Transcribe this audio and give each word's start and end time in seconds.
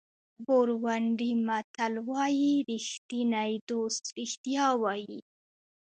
بورونډي 0.45 1.31
متل 1.47 1.93
وایي 2.09 2.53
ریښتینی 2.69 3.51
دوست 3.69 4.03
رښتیا 4.17 4.65
وایي. 4.83 5.19